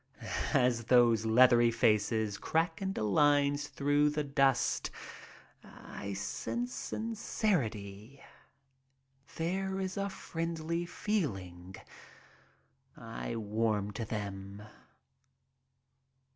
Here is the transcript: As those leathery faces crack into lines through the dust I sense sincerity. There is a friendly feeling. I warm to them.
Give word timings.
As 0.55 0.85
those 0.85 1.27
leathery 1.27 1.69
faces 1.69 2.39
crack 2.39 2.81
into 2.81 3.03
lines 3.03 3.67
through 3.67 4.09
the 4.09 4.23
dust 4.23 4.89
I 5.63 6.13
sense 6.13 6.73
sincerity. 6.73 8.19
There 9.35 9.79
is 9.79 9.97
a 9.97 10.09
friendly 10.09 10.87
feeling. 10.87 11.75
I 12.97 13.35
warm 13.35 13.91
to 13.91 14.03
them. 14.03 14.63